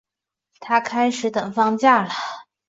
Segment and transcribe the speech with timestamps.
[0.61, 2.11] 就开始等放假啦